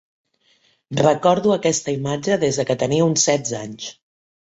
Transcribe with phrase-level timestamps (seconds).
[1.01, 3.97] Recordo aquesta imatge des que tenia uns setze anys.